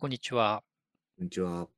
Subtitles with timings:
[0.00, 0.62] こんにちは。
[1.18, 1.68] こんにちは。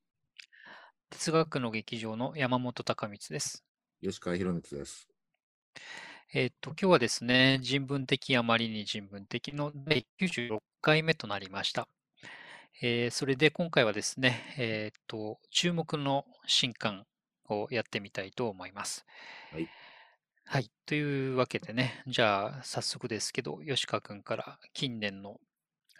[1.11, 3.65] 哲学の劇場の山本隆光です。
[4.01, 5.09] 吉川博光です。
[6.33, 11.89] えっと、今日はですね、人文的あまりに人文的の第96回目となりました。
[12.81, 17.05] えーそれで今回はですね、えっと、注目の新刊
[17.49, 19.05] をやってみたいと思います。
[19.53, 19.69] はい。
[20.45, 20.71] はい。
[20.87, 25.41] というわけでね、じゃあ早速ですけど、吉川君から近年の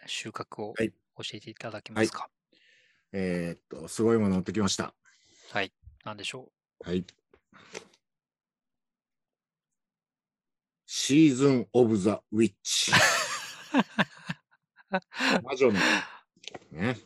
[0.05, 2.29] 収穫をはい教えていただけますか？
[3.11, 4.95] えーっと、すごいもの持ってきました。
[5.51, 5.71] はい。
[6.03, 6.51] なんでしょ
[6.83, 7.05] はい。
[10.87, 12.91] シーズン・オブ・ザ・ウィッチ。
[15.43, 15.73] 魔女の。
[16.71, 16.97] ね。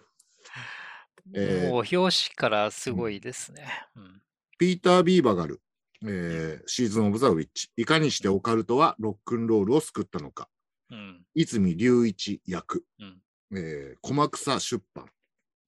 [1.26, 1.34] う。
[1.34, 3.68] えーもう表紙からすごいですね。
[3.96, 4.22] うん。
[4.58, 5.62] ピーター・ビーバガル。
[6.04, 7.70] えーシーズン・オブ・ザ・ウィッチ。
[7.76, 10.48] いかにしてオカルトはロックンロールを救ったのか。
[10.90, 11.26] うん。
[11.36, 12.86] 泉隆一役。
[13.00, 13.22] うん
[13.54, 15.06] えー駒草出版。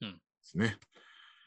[0.02, 0.78] うんですね。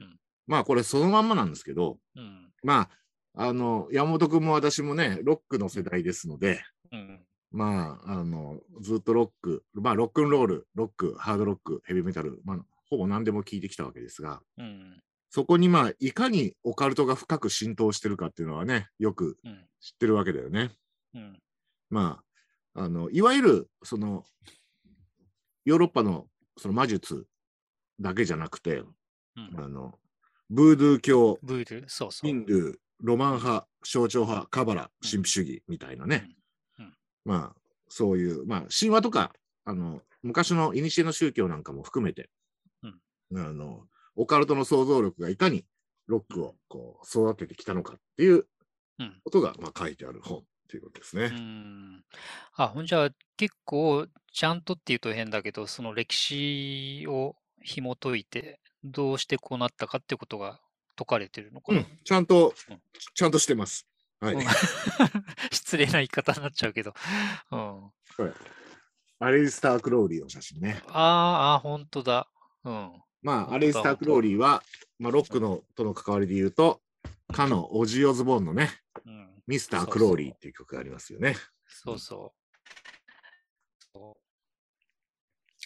[0.01, 2.53] うんまあ、これそのまんまなんですけど、うん。
[2.63, 2.89] ま
[3.35, 7.25] あ、あの、山本君も私もね、ロックの世代ですので、うん。
[7.53, 12.59] まあ、あの、ずっとロック、まあ、ロックンロール、ロック、ハードロック、ヘビーメタル、まあ、
[12.91, 15.01] ほぼ何でも聞いてきたわけですが、うん。
[15.31, 19.65] そこにまあ、いかにオカルトが深く浸透してるかっていうのはね、よくうん。
[19.81, 20.73] 知ってるわけだよね。
[21.15, 21.39] うん。
[21.89, 22.23] ま
[22.75, 24.25] あ、あの、いわゆる、その、
[25.65, 26.27] ヨーロッパの
[26.59, 27.27] その魔術
[28.01, 28.83] だけじゃなくて、
[29.37, 29.51] うん。
[29.57, 29.99] あの、
[30.51, 32.29] ブードゥー教、ブードゥ、そうそう。
[32.29, 36.29] ヒンドゥー、ロマン派、象徴派、カバラ、神秘主義みたいなね。
[36.79, 39.33] うんうんまあ、そういう、まあ、神話とか、
[39.65, 42.31] あの、昔の古の宗教なんかも含めて、
[43.35, 45.65] あの、オカルトの想像力がいかに
[46.07, 48.47] ロックをこう育ててきたのかっていう
[48.99, 51.25] うんことが、まあ、書いてある本っていうことですね。
[51.25, 52.05] うん。
[52.57, 60.61] あ、ほんじゃ、結構、ちゃんとっていうと変だけど、その歴史を紐解いて、どうしてこうなったかってことが
[60.97, 61.81] 解かれてるのかな。
[61.81, 62.81] うん、ちゃんとうん、
[63.15, 63.87] ちゃんとしてます。
[64.21, 64.35] はい。
[64.35, 64.43] うん
[65.51, 66.95] 失礼な言い方になっちゃうけど。
[67.51, 67.91] うん。
[68.17, 68.33] これ、
[69.21, 70.83] アレイスター・クローリーの写真ね。
[70.89, 72.29] あーあー、本当だ。
[72.65, 73.03] うん。
[73.23, 74.63] まあ、アレイスター・クローリーは、
[74.99, 76.83] まあ、ロックのとの関わりで言うと、
[77.33, 78.71] かのオジー・オズボーンのね、
[79.07, 79.32] うん。
[79.47, 81.37] ミスター・クローリーっていう曲がありますよね。
[81.67, 83.89] そうそう。
[83.93, 84.23] そう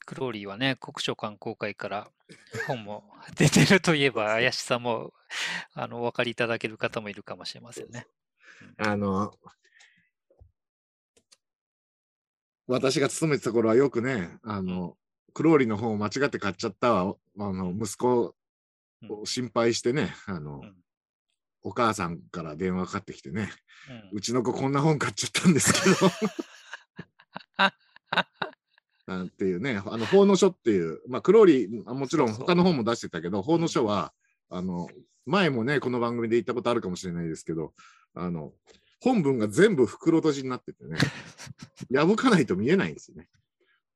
[0.06, 2.08] クローリーはね、国書観光会から
[2.66, 3.04] 本も
[3.36, 5.12] 出てるといえば 怪しさも
[5.74, 8.06] あのお分かりいただける方もいるかもしれませんね。
[8.78, 9.32] あの、
[12.68, 14.96] 私が勤めてた頃はよくね、あの、
[15.34, 18.34] クローリーの本を間違って買っちゃったわ、あの、息子
[19.08, 20.85] を心配してね、あの、うん
[21.66, 23.50] お母さんから電話かかってきてね、
[24.12, 24.18] うん。
[24.18, 25.96] うちの子こんな本買っちゃったんですけど。
[29.12, 34.12] なんていうね、あの、法の書っていう、まあ、クローリー、あもちろん他の本も出してたけど、法の書は、
[34.48, 34.88] あの、
[35.24, 37.74] 前もね、この番組で言ったことあるかもしれないですけど、
[38.14, 38.52] あの、
[39.00, 40.98] 本文が全部袋閉じになっててね、
[41.92, 43.28] 破かないと見えないんですよね。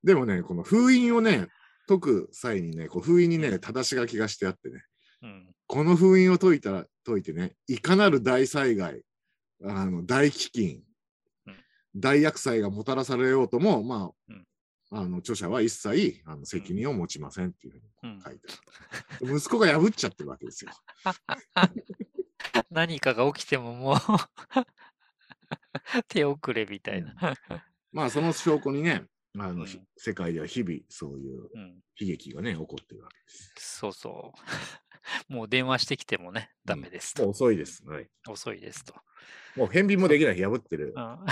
[0.02, 1.46] でもね、この封印をね、
[1.86, 4.84] 解く際にね、こう封印にね、正し書きがしてあってね、
[5.22, 9.02] うんこの封印を解いたら、解いてね、いかなる大災害、
[9.64, 10.80] あの大飢饉
[11.46, 11.56] うん、
[11.94, 14.44] 大厄災がもたらされようとも、まうん
[14.90, 18.40] あ、あの著者は一切あの責任を持ちませんっていうふううんに書いて
[19.22, 19.36] ある。
[19.36, 20.72] 息子が破っちゃってるわけですよ。
[22.72, 23.96] 何かが起きてももう
[26.08, 27.14] 手遅れみたいな。
[27.92, 29.04] まあ、その証拠にね、
[29.38, 33.52] あの、うんひ世界では日々そういううん、悲劇がね、起こってるわけです。
[33.56, 34.32] そうそ
[35.28, 35.28] う。
[35.32, 37.84] もう電話してきてもね、ダメです遅いです。
[37.86, 38.08] はい。
[38.28, 38.94] 遅いですと。
[39.56, 40.92] もう返品もできない、破ってる。
[40.96, 41.18] うん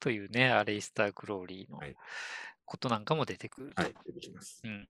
[0.00, 1.96] というね、アレイスター・クローリーのはい
[2.66, 3.82] ことなんかも出てくると。
[3.82, 4.60] はい、出てきます。
[4.64, 4.88] うん。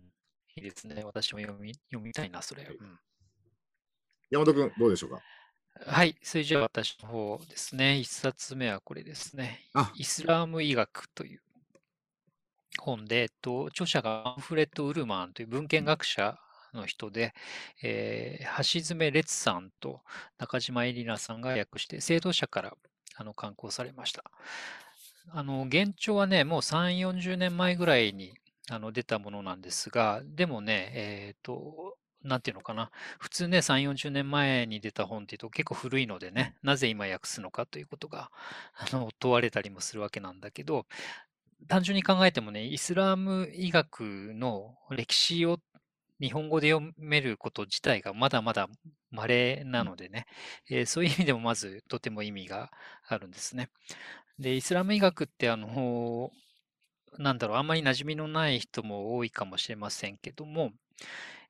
[0.57, 1.03] いいですね。
[1.05, 2.65] 私も読み読みたいな、それ。
[2.65, 2.99] はいうん
[4.31, 5.21] 山本君、どうでしょうか？
[5.81, 6.17] はい。
[6.23, 7.99] それじゃあ私の方ですね。
[7.99, 9.61] 一冊目はこれですね。
[9.75, 11.43] あ、イスラーム医学という
[12.81, 16.39] 本で、えっと、著者がマンフレッド・ウルマンという文献学者
[16.73, 17.35] の人で、
[17.83, 20.03] えー橋爪烈さんと
[20.39, 22.77] 中島絵里奈さんが訳して、制度者から
[23.17, 24.25] あの刊行されました。
[25.31, 28.35] あの、現状はね、もう3、40年前ぐらいに
[28.71, 32.91] あの出たものなんですが、でもね、えっと、なんていうのかな。
[33.21, 38.31] 普通ね、3、40年前に出た本っていうと結構古いのでね、なぜ今訳すのかということが
[38.75, 40.87] あの問われたりもするわけなんだけど、
[41.69, 45.59] 単純に考えてもね、イスラーム医学の歴史を
[46.21, 48.69] 日本語で読めること自体がまだまだ
[49.11, 50.27] 稀なのでね、
[50.71, 52.71] えーそういう意味でもまずとても意味が
[53.09, 53.71] あるんですね。
[54.39, 56.31] で、イスラム医学ってあの、
[57.19, 60.73] なんだろう、あんまり馴染みのない人も多いかもしれませんけども、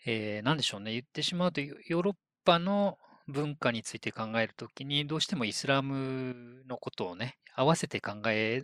[0.06, 2.15] えー、なんでしょうね、言ってしまうと、ヨーロッ
[2.45, 8.62] パの文化について考えるときに、どうしてもイスラムのことをね、合わせて考え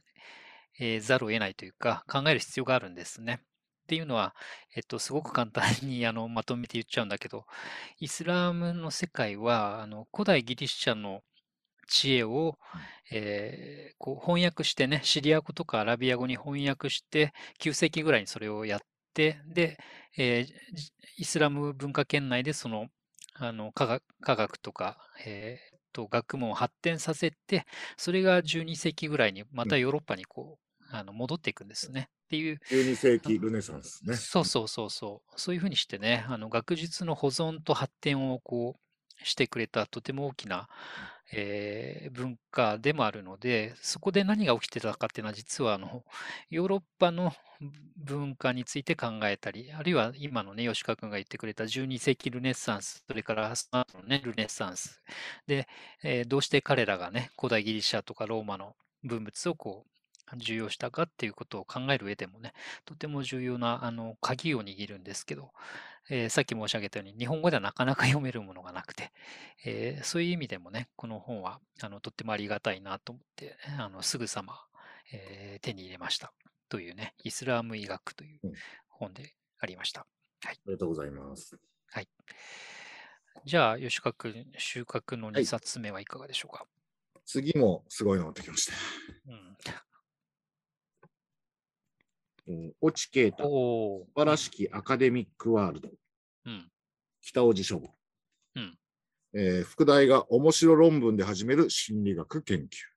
[0.79, 3.41] えーざるを得ないというか、考える必要があるんですね。
[3.43, 4.35] っていうのは、
[4.77, 7.47] えっと、すごく簡単に あのまとめて言っちゃうんだけど、
[7.99, 11.23] イスラムの世界は、あの古代ギリシャの
[11.89, 12.59] 知恵を、
[13.11, 19.79] えーこう翻訳してね、シリア語とかアラビア語に翻訳して、9世紀ぐらいにそれをやって、で、
[20.17, 22.87] えーじイスラム文化圏内でその、
[23.35, 27.67] あの科学科学とか、えーと学問を発展させて、
[27.97, 32.09] それが12世紀ぐらいにまたヨーロッパにこう、あの戻っていくんですね。
[32.27, 34.15] っていう12世紀ルネサンスね。
[34.17, 35.41] そうそうそうそう。
[35.41, 40.69] そういうふうにしてね、あの学術の保存と発展をこうしてくれたとても大きな、
[41.33, 46.05] えー文化でもあるので、そこで何が起きてたかっていうのは実はあの
[46.51, 47.33] ヨーロッパの
[47.97, 55.03] 文化について考えたり、あるいは今のね、吉川君が言ってくれた12世紀ルネッサンス、それからその後のね、ルネッサンス。
[55.47, 55.69] で、
[56.03, 58.75] えーどうして彼らがね、古代ギリシャとかローマの
[59.05, 59.85] 文物をこ
[60.33, 62.53] う重要したかっていうことを考える上でもね、
[62.85, 65.53] とても重要なあの鍵を握るんですけど、
[66.11, 69.13] えーさっき申し上げたように日本語ではなかなか読めるものがなくて、
[69.65, 74.55] えーそういう意味でもね、この本はあのとってもありがたいなと思って、あのすぐさま、
[75.13, 76.33] えー手に入れました。
[76.69, 78.53] というね、イスラーム医学といううん
[78.89, 80.07] 本でありました。
[80.47, 81.59] ありがとうございます。
[83.47, 86.67] じゃあ、吉川君、収穫の2はい冊目はいかがでしょうか？
[87.25, 88.75] 次もすごいの持ってきました。
[92.49, 95.89] うん、うん、越智啓太、素晴らしきアカデミックワールド、
[96.47, 96.71] うん、
[97.21, 97.95] 北尾路書房。
[98.57, 98.77] うん
[99.33, 102.91] えー副題が面白論文で始める心理学研究。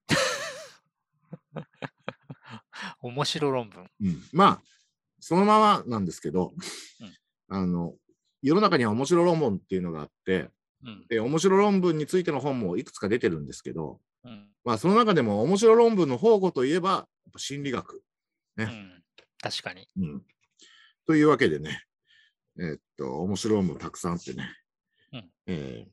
[3.02, 3.90] 面白論文。
[4.02, 4.62] うん、まあ、
[5.20, 6.54] そのままなんですけど、
[7.48, 7.96] あの、
[8.42, 10.50] 世の中には面白論文っていうのがあって、
[10.84, 17.08] うん、で、面白論文についての本もいくつか出てるんですけど、うん、まあ、その中でも面白論文の宝庫といえば、
[17.38, 18.04] 心理学。
[18.58, 19.04] うん。
[19.40, 19.88] 確かに。
[19.98, 20.26] うん。
[21.06, 21.84] というわけでね、
[22.60, 24.48] えーっと、面白い論文たくさんあってね、
[25.14, 25.92] うんえー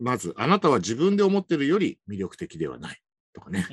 [0.00, 3.02] まず、あなたは自分で思ってるより魅力的ではない
[3.32, 3.66] とかね。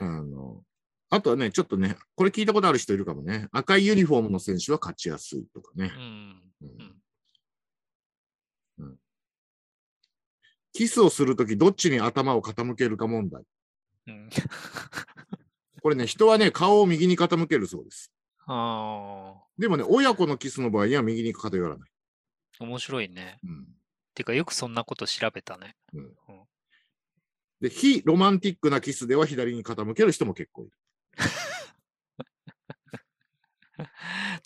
[0.00, 0.62] あの、
[1.08, 3.48] あとはね、ちょっとね、これ聞いたことある人いるかもね。
[3.52, 5.98] 赤いユニフォームの選手は勝ちやすいとかねう。
[5.98, 6.42] ん。
[6.64, 6.98] うん
[10.74, 13.42] キスをするとき、どっちに頭を傾けるか問題。
[14.06, 14.30] うん。
[15.82, 18.12] これね、人はね、顔を右に傾けるそうです。
[18.50, 21.90] ああ、でもね、親子のキスの場合には右に偏らない。
[22.60, 23.38] 面白いね。
[23.44, 23.66] うん
[24.18, 25.76] てか、よくそんなこと調べたね。
[27.60, 30.72] で、非ロマンティックなキスでは左に傾ける人も結構いる。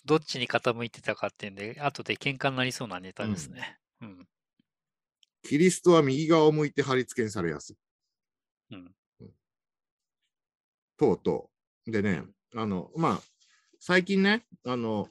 [0.05, 3.79] どっちに傾いてたかっていうんで、後で喧嘩になりそうなネタですね。
[4.01, 4.29] うん。
[5.41, 7.77] キリストは右側を向いて貼り付けにされやすい。
[8.71, 8.95] うん。
[10.97, 11.49] とうと
[11.87, 11.91] う。
[11.91, 12.23] でね、
[12.53, 13.21] あの、まあ、
[13.85, 15.09] 最近ね、あの、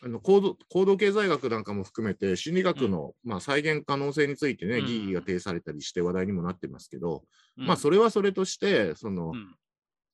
[0.00, 4.86] あの行動行動経済学なんかも含めて心理学の、まあ、再現可能性についてね、うん。
[4.86, 7.24] 疑義が呈されたりして話題にもなってますけど、
[7.58, 7.66] うん。
[7.66, 9.56] まあそれはそれとしてその、うん。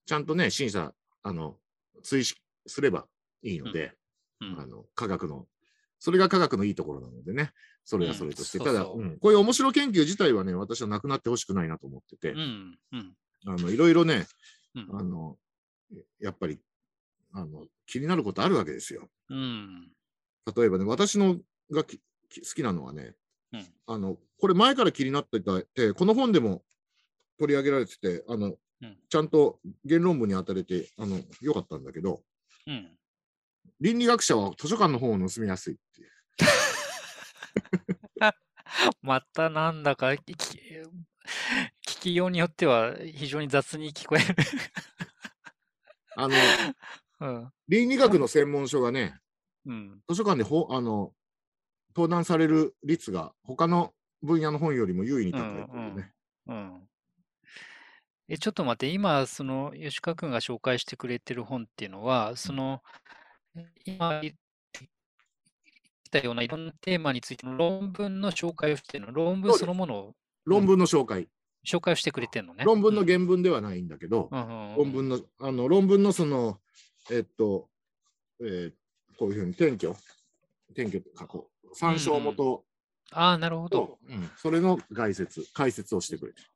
[0.06, 1.56] ちゃんとね審査あの
[2.02, 2.34] 追試
[2.66, 3.04] すれば
[3.42, 3.92] いいので、
[4.40, 4.58] うん。
[4.58, 5.44] あの科学の
[5.98, 7.50] それが科学のいいところなのでね
[7.84, 12.78] それはそれとして、ただこういう面白研究自体はね私はなくなってほしくないなと思ってて、うん。
[12.92, 13.14] うん。
[13.44, 14.24] あのいろいろね
[14.74, 14.88] うん。
[14.98, 15.36] あの
[16.18, 16.58] やっぱり
[17.32, 19.08] あの気になることあるわけですよ。
[19.30, 19.90] うん。
[20.56, 21.36] 例えばね、私の
[21.70, 21.88] が好
[22.54, 23.14] きなのはね、
[23.52, 26.62] うんあの、これ前から気になってたて、この本でも
[27.38, 28.48] 取り上げられてて、あの、
[28.80, 32.22] うんちゃんと言論文に当たれて、あの、よかったんだけど、
[32.66, 32.98] うん。
[33.80, 36.10] 倫理学者は図書館の本を盗みやすいっていう。
[39.02, 40.58] またなんだか聞き、
[41.86, 44.24] 聞きようによっては非常に雑に聞こえる。
[46.16, 46.34] あの、
[47.22, 47.48] うん。
[47.68, 49.18] 倫理学の専門書がね、
[49.66, 50.00] うん。
[50.08, 51.12] 図書館でほあの
[51.94, 56.12] 登壇される率が他の分野の本よりも優位に高いというね。
[56.48, 56.88] うん。
[58.28, 62.82] え、ちょっと待って、今、その、吉川君が紹介してくれてる本っていうのは、その、
[63.84, 64.34] 今言っ
[66.10, 70.14] たようないろんなテーマについての論文の紹介をしてるの、論文そのものを
[70.44, 71.28] 論文の紹介。
[71.66, 72.64] 紹介をしてくれてるのね。
[72.64, 76.58] 論文のうん原文ではないんだけど、うんうんうん論文の、あの、論文のその、
[77.10, 77.68] えっと、
[78.40, 78.72] えー
[79.18, 79.94] こういうふうに転居、
[80.70, 81.76] 転居って書こう。
[81.76, 82.64] 参照元
[83.12, 86.48] ああ、なるほどと。、うんそれの概説、解説をしてくれてる。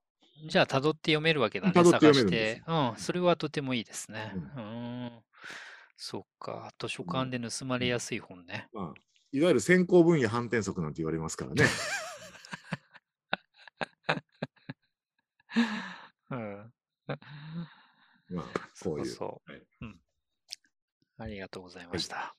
[0.48, 2.66] じゃあ、辿って読めるわけだね、辿って読めるんですて。
[2.66, 4.32] うん、それはとてもいいですね。
[4.34, 5.22] ううーん。
[5.96, 8.68] そっか、図書館で盗まれやすい本ね。
[8.72, 9.00] まあ、
[9.32, 11.64] いわゆる先行分野反転則なんて言われますからね。
[16.30, 16.72] うん。
[18.30, 18.44] まあ、
[18.82, 19.06] こういう。
[19.06, 20.00] そうそう、はいうん。
[21.18, 22.34] ありがとうございました。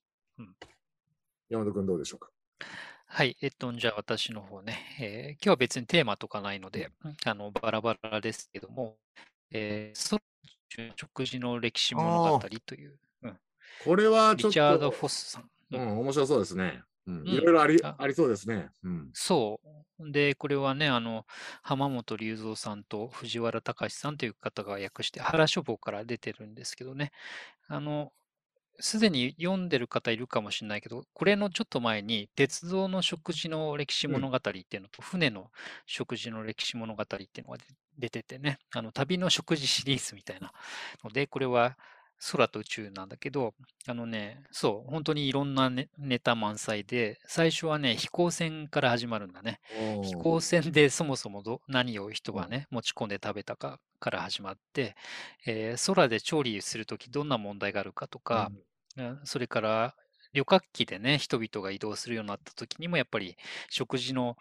[1.50, 2.30] 山田君どうでしょうか？
[3.08, 3.38] はい。
[3.42, 6.92] えっと、じゃあ私の方ね、えー今日は別にテーマとかないので、
[7.26, 8.98] あの、バラバラですけども、
[9.52, 10.24] えー、ソロ
[10.96, 13.00] 食事の歴史物語という、
[13.86, 15.50] これはちょっリチャード・と、フォスさん。
[15.72, 16.84] うん、面白そうですね。
[17.08, 18.70] うん、んいろいろあり,、あありそうですね。
[18.84, 19.10] うん。
[19.14, 19.62] そ
[20.00, 20.12] う。
[20.12, 21.26] で、これはね、あの、
[21.64, 27.12] 浜本龍三さんと藤原隆さんという方が訳して、原書房から出てるんですけどね、
[27.68, 28.12] あの、
[28.80, 35.52] すでに読んでる方いるかもしれないけど、これのちょっと前に、鉄道の食事の歴史物語っていうのと、船の
[35.88, 37.66] 食事の歴史物語っていうのが出
[37.98, 40.52] 出ててね、あの、旅の食事シリーズみたいな
[41.04, 41.78] ので、これは
[42.32, 43.54] 空と宇宙なんだけど、
[43.88, 49.60] あのね、そう、本当にいろんなネネタ満載で、最初はね、飛行船から始まるんだね。
[50.02, 54.96] 飛行船でそもそもど何を人がね、持ち込んで食べたかから始まって、
[55.46, 58.52] えー空で調理するときどんな問題があるかとか、
[58.98, 59.20] うん。
[59.26, 59.96] それから
[60.34, 63.38] 旅客機でね、人々が移動するようになったときにも、やっぱり
[63.70, 64.38] 食事の、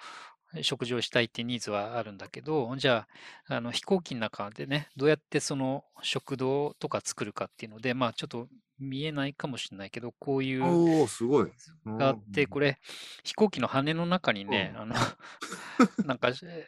[0.63, 3.07] 食事をしたいってニーズはあるんだけど、じゃ
[3.49, 8.49] あ、あの飛行機の中でね、どうやってその食堂とか作るかっていうので、まあちょっと
[8.79, 11.53] 見えないかもしれないけど、こういうすごい。
[11.99, 12.79] があって、これ、
[13.25, 14.83] 飛行機の羽の中にね、うん。
[14.83, 14.95] あの、
[16.07, 16.67] なんか、え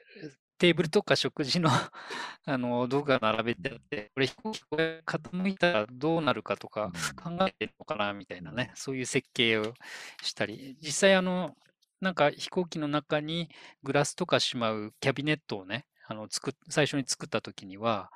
[0.58, 1.70] テーブルとか食事の
[2.44, 9.72] あの道具が並べてあって、これ飛行機これ傾いたらどうなるかとか考えてるのかなみたいなね、そういう設計を
[10.22, 11.56] したり、実際あの、
[12.00, 13.48] なんか飛行機の中に
[13.82, 18.10] グラスとかしまうキャビネットをね、あの作っ最初に作った時には、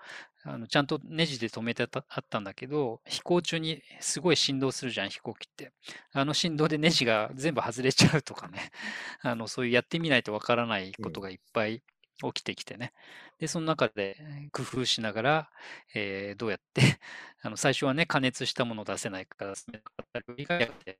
[0.44, 5.72] あのちゃんとネジで留めてたあったんだけど、飛行中にすごい振動するじゃん、飛行機って。
[6.12, 8.70] あの振動でネジが全部外れちゃうとかね、
[9.22, 11.82] あのそういうやってみないとわからないことがいっぱい
[12.22, 12.92] 起きてきてね。
[13.38, 14.16] で、その中で
[14.52, 15.50] 工夫しながら、
[15.94, 16.82] えーどうやって、
[17.42, 20.98] あの最初はね、加熱したものを出せないから、冷たかった料理がやって、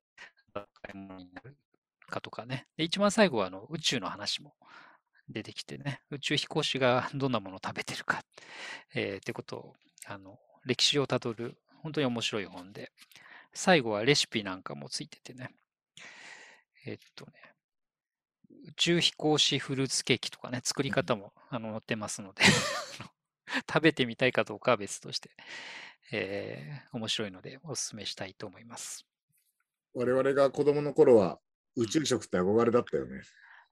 [0.55, 1.57] 温かいものになる
[2.13, 2.69] かとかね。
[2.77, 4.55] で、一番最後はあの宇宙の話も
[5.29, 8.23] 出てきてね、宇宙飛行士がどんなものを食べてるか、
[8.95, 9.75] えーってことを、
[10.07, 12.93] あの、歴史をたどる、本当に面白い本で、
[13.55, 15.51] 最後はレシピなんかもついててね、
[16.87, 17.33] えっとね、
[18.69, 22.45] 宇宙飛行士フルーツケーキとかね、作り方もあの載ってますので、
[23.69, 25.31] 食べてみたいかどうかは別として、
[26.13, 29.07] えー面白いのでお勧めしたいと思います。
[29.95, 31.39] 我々が子供の頃は
[31.77, 33.23] 宇宙食って憧れだったよね。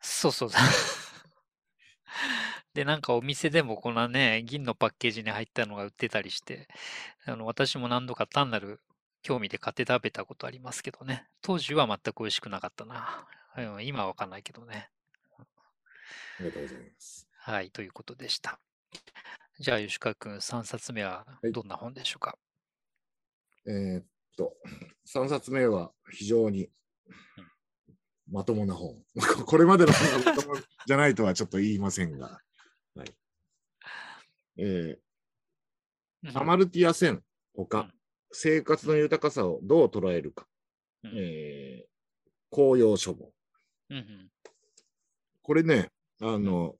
[0.00, 0.50] そうそう。
[2.74, 6.68] で、なんかお店でもこんなね、銀のパッケージに入ったのが売ってたりして、
[7.26, 8.80] あの私も何度か単なる
[9.22, 11.28] 興味で買って食べたことありますけどね。
[11.42, 13.26] 当時は全く美味しくなかったな。
[13.56, 14.90] うん今はわかんないけどね。
[15.38, 15.44] あ
[16.40, 17.28] りがとうございます。
[17.38, 18.60] はい、ということでした。
[19.58, 22.38] じゃあ、吉川君、3冊目ははいどんな本でしょうか？
[23.66, 24.56] えーっと、
[25.06, 26.70] 3冊目は非常に
[28.30, 29.02] まともな本。
[29.46, 30.54] これまでの本がまとも
[30.86, 32.40] じゃないとはちょっと言いませんが。
[32.94, 33.14] はい。
[34.56, 34.98] え
[36.22, 36.30] うん。
[36.30, 37.92] ーアマルティア線ほかうん、
[38.32, 40.46] 生活の豊かさをどう捉えるか、
[41.02, 41.12] うん。
[41.16, 41.90] えー
[42.52, 43.32] 紅葉書房。
[43.90, 44.30] うんうん。
[45.42, 46.76] これね、あの、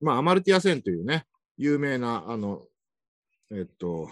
[0.00, 2.66] まあ、アマルティア線というね、有名な、あの、
[3.50, 4.10] えっと、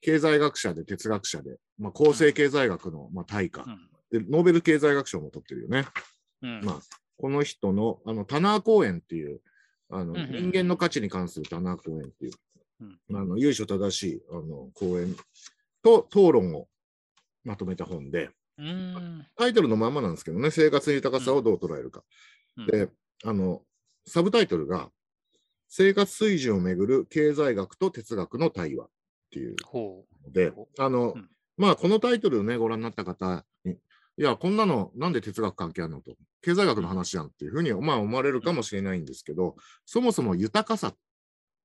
[0.00, 3.64] 経済学者で哲学者で、まあ、構成経済学の、まあ、大家
[4.10, 5.86] で、ノーベル経済学賞も取ってるよね。
[6.42, 6.58] うん。
[6.58, 6.80] うんまあ、
[7.16, 9.40] この人の、あの、タナー公園っていう、
[9.90, 10.32] あの、うんうん。
[10.32, 12.32] 人間の価値に関するタナー公園っていう、
[12.80, 13.16] うん。
[13.16, 15.14] あの、由緒正しい、あの、講演
[15.82, 16.68] と討論を
[17.44, 18.30] まとめた本で、
[19.36, 22.02] タイトルのまんまなんですけどね、生活の豊かさをどう捉えるか。
[22.56, 22.66] うん。
[22.66, 22.88] で、
[23.24, 23.62] あの、
[24.06, 24.90] サブタイトルが、
[25.68, 28.88] 生活水準をめぐる経済学と哲学の対話っ
[29.32, 31.28] ていうほのでほ、あの、うん。
[31.56, 33.76] まあ、このタイトルをね、ご覧になった方に、
[34.16, 40.96] いや、こんなのなんで哲学関係あるのと、経済学の話じゃんっていうふうに、まあ、思われるかもしれないんですけど、そもそも豊かさっ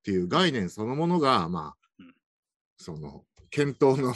[0.04, 2.14] ていう概念そのものが、まあうん、
[2.78, 4.14] その、検討の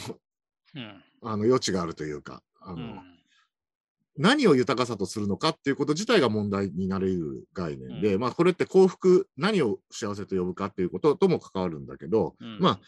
[1.22, 3.00] あの余地があるというか、あの、うん。
[4.16, 8.20] 何を豊かさとするのかっていうこと自体が問題になれる概念で、うん。
[8.20, 12.58] まあこれって幸福、何を幸せと呼ぶかっていうこととも関わるんだけど、うん。
[12.60, 12.80] まあ、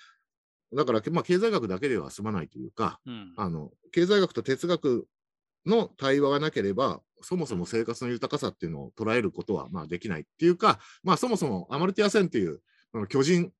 [0.74, 3.34] だから、まあ、経済学だけでは済まないというか、うん。
[3.36, 5.06] あの、経済学と哲学
[5.66, 12.60] の対話がなければ、そもそも生活の豊かさっていうのを捉えることはまあできないっていうか、まあ、そもそもアマルティア・センっていう
[13.08, 13.52] 巨人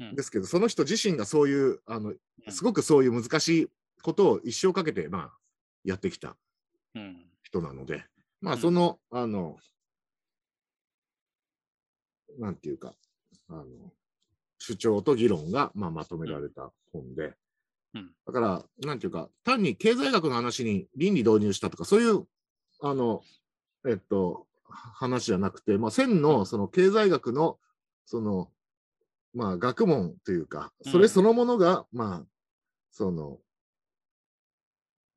[0.00, 0.14] うん。
[0.16, 2.14] ですけど、その人自身がそういうあの
[2.48, 3.68] すごくそういう難しい
[4.02, 5.32] ことを一生かけて、まあ、
[5.84, 6.36] やってきた
[6.94, 7.24] うん。
[7.42, 8.04] 人なので、
[8.40, 8.60] まあ、うん。
[8.60, 9.56] その、あの、
[12.38, 12.94] なんていうか、
[13.48, 13.64] あの、
[14.58, 17.34] 主張と議論が、まあ、まとめられた本で、
[17.94, 18.10] うん。
[18.26, 22.26] だから、なんていうか、単に経済学の話に倫理導入したとか、そういう、
[22.80, 23.22] あの、
[23.88, 27.58] えっと、話じゃなくて、まあ、線のその経済学の、
[28.06, 28.50] その、
[29.32, 32.26] まあ、学問というか、それそのものが、まあ、
[32.90, 33.38] その、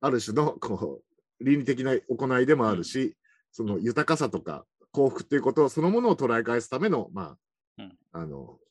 [0.00, 1.02] ある種の、こ
[1.40, 3.16] う、倫理的な行いでもあるし、
[3.52, 7.36] その豊かさとか幸福っていうことそのものを捉え返すための、ま
[7.78, 7.98] あ、うん。
[8.12, 8.67] あの、う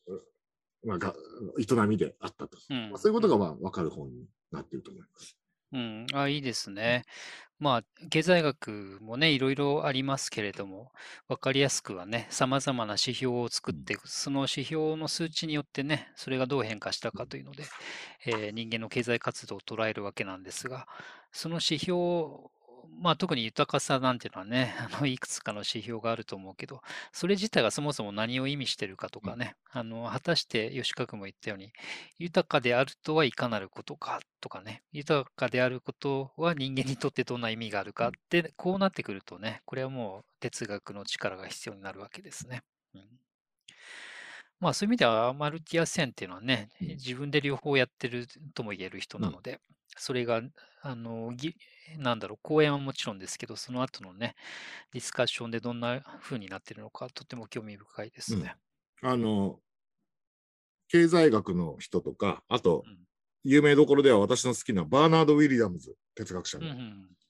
[0.87, 1.13] まあ、が
[1.59, 2.57] 営みであったと。
[2.69, 5.37] うんまあ、そういうことがまあ分かる本になっていると思います。
[5.73, 7.03] うん、あ、いいですね。
[7.59, 10.91] まあ、経済学もね、いろいろありますけれども、
[11.27, 17.63] わかりやすくはね、様々な指標を作って、その指標の数値によってね、それがどう変化したかというので、
[18.25, 20.87] えー人間の経済活動を捉えるわけなんですが、
[21.31, 21.97] その指標、
[22.99, 31.71] まあ特に豊かさなんていうのはね、あのいくつかの指標があると思うけど、それ自体がそもそも何を意味してるかとかね、あの果たして吉川君も言ったように、
[32.17, 42.61] 豊かであるとはいかなることかとかね、豊かであることは人間にとってどんな意味があるかって、こうなってくるとね、これはもう哲学の力が必要になるわけですね。
[42.93, 43.26] うん
[44.59, 46.87] まあそういう意味ではアマルティア・センっていうのはね、うん。
[46.89, 49.59] 自分で両方やってるとも言える人なので、
[49.97, 50.41] それが、
[50.81, 51.55] あの、ぎ
[51.97, 54.35] なんだろう、講演はもちろんですけど、その後のね、
[54.93, 58.35] ディスカッションでどんな風になってるのか、とても興味深いです。
[58.37, 58.55] ね。
[59.01, 59.59] あの、
[60.89, 62.97] 経済学の人とか、あとうん、
[63.43, 66.59] 有名どころでは私の好きなバーナード・ウィリアムズ哲学者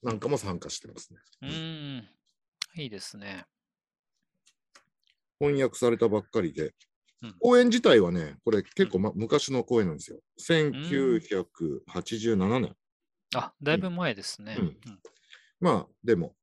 [0.02, 1.20] なんかも参加してますね。
[1.42, 2.08] うーん、
[2.76, 3.46] いいですね。
[5.40, 6.74] 翻訳されたばっかりで
[7.22, 10.20] うん、講演自体はね、これ結構、ま、昔の講演なんですよ。
[10.38, 12.76] 1987年。
[13.34, 14.56] あ、だいぶ前ですね。
[14.58, 14.76] うん
[15.60, 16.34] まあ、でも、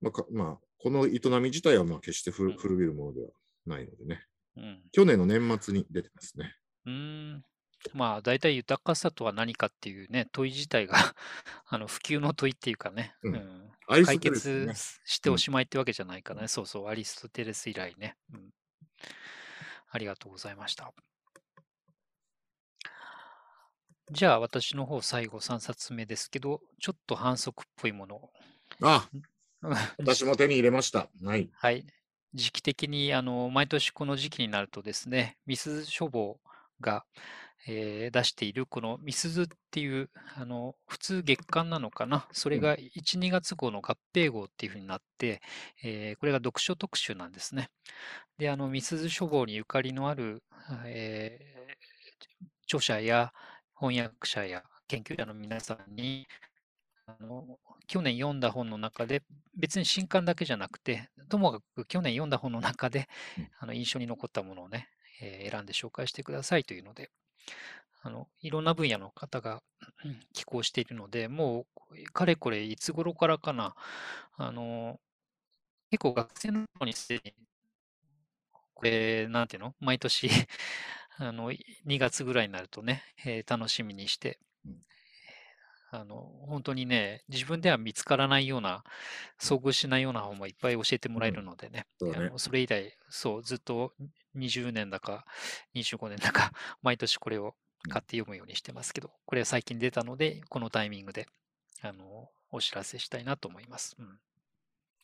[0.00, 3.30] まあかまあ、この営み自体はまあ決して古うん古びるものでは
[3.66, 4.24] ないのでね。
[4.56, 6.56] うんうん去年の年末に出てますね。
[6.86, 6.92] うー
[7.36, 7.44] ん。
[7.92, 10.94] まあ、大体豊かさとは何かっていうね、問い自体が
[11.66, 14.70] あの普及の問いっていうかね、うん解決
[15.04, 16.48] しておしまいってわけじゃないかね。
[16.48, 18.16] そうそう、アリストテレス以来ね。
[18.32, 18.50] うん
[19.92, 20.92] ありがとうございました。
[24.10, 28.30] じゃあ、私の方、最後3冊目ですけど、ちょっと反則っぽいものを。
[28.82, 29.08] あ、
[29.62, 31.08] う ん私も手に入れました。
[31.22, 31.50] はい。
[31.52, 31.86] はい。
[32.34, 36.40] 時期的に、あの、毎年この時期になるとですね、ミス書房
[36.82, 37.06] が、
[37.68, 42.28] えー出しているこのミスズっていう、あの、普通月間なのかな。
[42.32, 45.42] それが1、2月号の合併号っていうふうになって、
[45.84, 47.70] えーこれが読書特集なんですね。
[48.38, 50.42] で、あの、ミスズ書房にゆかりのある、
[50.86, 51.76] えー
[52.66, 53.32] 著者や
[53.78, 56.26] 翻訳者や研究者の皆さんに、
[57.06, 59.22] あの去年読んだ本の中で、
[59.56, 64.88] 別に新刊だけじゃなくて、ともかく去年読んだ本の中でうん、あの印象に残ったものをね、
[65.20, 67.10] えー選んで紹介してくださいというので、
[68.02, 69.62] あのいろんな分野の方が
[70.04, 73.74] うん寄稿しているので、もうかれこれいつ頃からかな、
[74.36, 75.00] あの
[75.90, 77.34] 結構学生の頃にすでに、
[78.74, 80.28] これ、なんていうの毎年
[81.18, 81.52] あの、
[81.84, 84.82] 2月ぐらいになるとね、えー楽しみにしてうん、
[85.90, 88.82] あの、本当にね、自分では見つからないような、
[89.40, 92.30] 遭遇しないような本もいっぱい教えてもらえるのでね、そうだね。
[92.30, 93.94] あのそれ以来、そう、ずっと
[94.36, 95.24] 20年だか
[95.74, 97.54] 25年だか、 毎年これを
[97.88, 101.28] 買って読むようにしてますけど、これは最近出たので、このタイミングで、
[101.82, 103.96] あの、お知らせしたいなと思います。
[103.98, 104.20] うん、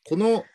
[0.05, 0.45] この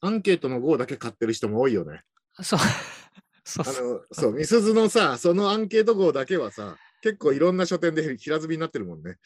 [0.00, 2.02] アンケートの号だけ買ってる人も多いよね。
[2.42, 2.58] そう、
[3.44, 3.92] そうあそう。
[3.94, 9.16] の、そう、みすずのさ、そのアンケート号だけはさ、結構いろんな書店で平積みになってるもんね。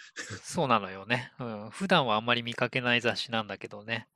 [0.42, 1.32] そうなのよね。
[1.40, 1.70] うん。
[1.70, 4.08] 普段はあんまり見かけない雑誌なんだけどね。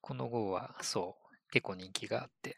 [0.00, 1.21] この号はそう、
[1.52, 2.56] 結構人気があって、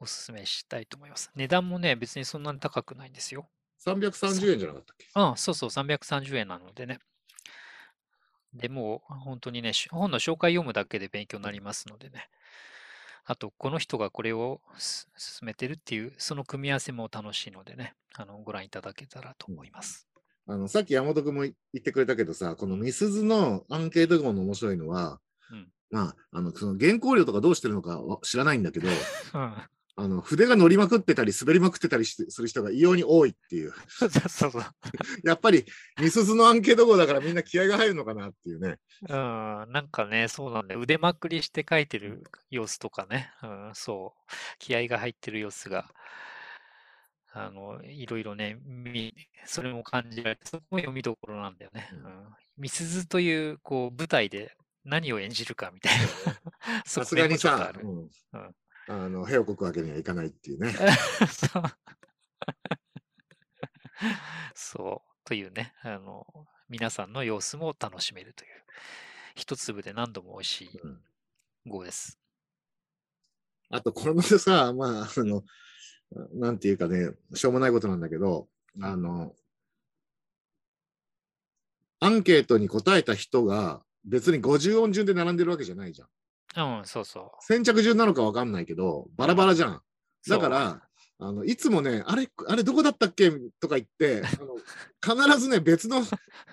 [0.00, 1.30] おすすめしたいと思います。
[1.36, 3.48] 値段もね、別にそんなに高くないんですよ。
[3.84, 5.06] 330円じゃなかったっけ？
[5.14, 6.98] うん、そうそう、330円なのでね。
[8.54, 12.28] でもう、本当にね、し本の紹介読むだけで勉強になりますのでね。
[13.26, 20.08] あと、この人がこれをす進めてるっていう、その組み合わせも楽しいのでね、あのご覧いただけたらと思います。
[20.46, 28.88] あのさっき山本君も言ってくれたけどさ、このみすずのアンケート号の面白いのは、うんまあ、あのその原稿料とかどうしてるのかは知らないんだけど、
[29.34, 29.54] うん。
[29.98, 33.72] あの筆が乗りまくってたり滑りまくってたりする人が異様に多いっていう。
[33.88, 34.62] そうそうそう。
[35.24, 35.64] やっぱり、
[35.98, 38.78] みすずのアンケート号だからみんな気合が入るのかなっていうね。
[39.00, 39.08] うん、
[39.72, 40.80] なんかね、そうなんだよ。
[40.80, 45.90] 腕まくりして書いてる様子とかね、うん、そう、気合が入ってる様子が、
[47.32, 49.14] あの、いろいろね、み
[49.46, 51.88] それも感じられて、そこも読みどころなんだよね。
[51.92, 52.36] ううんん。
[52.58, 54.54] みすずという、こう、舞台で
[54.86, 56.82] 何を演じるかみたいな。
[56.86, 57.98] さすがにさうん
[58.32, 58.54] うん
[58.88, 60.72] あの、屁をこくわけにはいかないっていうね。
[61.28, 61.62] そう。
[64.54, 65.24] そう。
[65.24, 66.24] というね、あの、
[66.68, 68.50] 皆さんの様子も楽しめるという、
[69.34, 71.02] 一粒で何度も美味しいうん
[71.66, 72.20] 号です。
[73.70, 75.42] あと、これもさ、まあ、あの、
[76.34, 78.48] なんていうかね、しょうもないことなんだけど、
[78.80, 79.34] あの、
[81.98, 86.78] アンケートに答えた人が別に50音順で並んでるわけじゃないじゃん。
[86.78, 87.30] うん、そうそう。
[87.40, 89.82] 先着順なのかわかんないけど、バラバラじゃん。
[90.28, 90.82] だから、
[91.18, 93.30] あのいつもね、あれ、あれどこだったっけ？
[93.60, 94.22] とか言って、
[95.04, 96.02] あの必ずね、別の、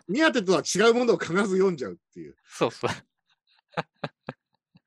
[0.07, 2.35] 目当てとは違うものを必ず読んじゃうっていう。
[2.47, 2.89] そうそう。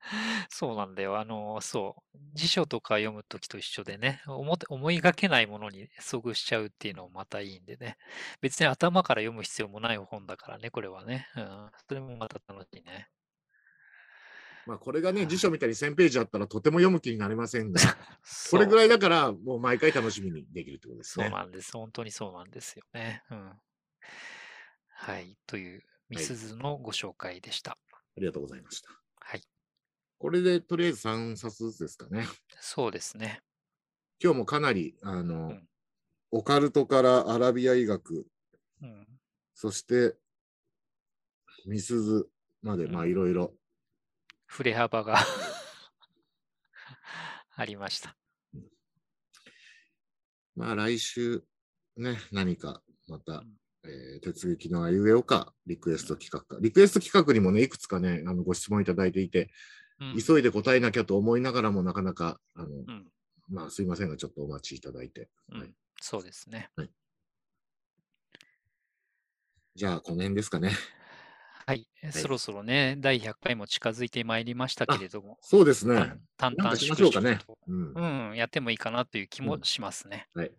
[0.49, 1.19] そうなんだよ。
[1.19, 2.17] あの、そう。
[2.33, 7.97] 辞書とか読むときと一緒でね、思って 思いがけないものに遭遇しちゃうっていうのもまたいいんでね。
[8.41, 11.27] 別に頭から読む必要もない本だからね、これはね。
[11.35, 11.71] うん。
[11.87, 13.09] それもまた楽しいね。
[14.65, 17.79] まあ、これがね、辞書みたいに1000ページあったらとても読む気になりませんが、
[18.23, 21.29] そうこれぐらいだから、もう毎回楽しみにできるってことですそうね。
[21.29, 21.71] なんです。
[21.71, 23.23] 本当にそうなんですよね。
[23.29, 23.61] うん。
[24.89, 25.37] はい。
[25.47, 27.77] という、みすずのご紹介でした。
[28.17, 28.89] ありがとうございました。
[29.19, 29.41] はい。
[30.19, 32.27] これでとりあえず3冊ずつですかね。
[32.59, 33.41] そうですね。
[34.21, 35.67] 今日もかなり、あの、うん
[36.29, 38.27] オカルトからアラビア医学、
[38.81, 39.07] うん。
[39.53, 40.17] そして、
[41.65, 42.27] ミスズ
[42.61, 43.53] まで、うんまあいろいろ、
[44.45, 45.19] 振れ幅が
[47.55, 48.17] ありました。
[50.55, 51.45] まあ来週、
[51.95, 56.61] ね、何かまたん、えー、鉄撃のあいうえおか、リクエスト企画か。
[56.61, 59.49] リクエスト企画にもね、いくつかね、あのご質問いただいていて、うん
[59.99, 63.07] 急いで答えなきゃと思いながらもなかなか、あの、うん
[63.49, 65.29] まあすいませんが、ちょっとお待ちいただいて。
[65.51, 66.69] うんはいそうですね。
[69.75, 70.71] じゃあ、この辺ですかね。
[71.65, 71.87] はい。
[72.11, 76.15] そろそろね、第100回も近づいてまいりましたけれども、そうですね。
[76.37, 78.29] 淡々しましょうかねうん。
[78.29, 80.27] うん、やってもいいかなという気もしますね。
[80.37, 80.51] え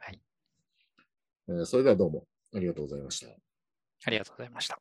[1.51, 3.29] ーそれではどうもありがとうございました。
[4.05, 4.79] ありがとうございました。